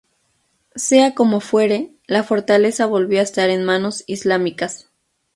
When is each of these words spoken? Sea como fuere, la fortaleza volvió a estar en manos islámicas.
Sea 0.75 1.13
como 1.13 1.41
fuere, 1.41 1.91
la 2.07 2.23
fortaleza 2.23 2.87
volvió 2.87 3.19
a 3.19 3.21
estar 3.21 3.51
en 3.51 3.63
manos 3.63 4.03
islámicas. 4.07 4.87